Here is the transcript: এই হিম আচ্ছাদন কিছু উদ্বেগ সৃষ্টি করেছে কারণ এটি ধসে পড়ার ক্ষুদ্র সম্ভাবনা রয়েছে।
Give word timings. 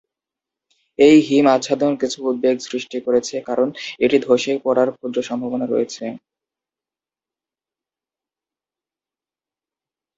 এই 0.99 1.17
হিম 1.27 1.45
আচ্ছাদন 1.55 1.91
কিছু 2.01 2.17
উদ্বেগ 2.29 2.55
সৃষ্টি 2.67 2.97
করেছে 3.05 3.35
কারণ 3.49 3.67
এটি 3.99 4.17
ধসে 4.25 4.53
পড়ার 4.65 4.89
ক্ষুদ্র 4.95 5.17
সম্ভাবনা 5.29 5.65
রয়েছে। 5.67 6.05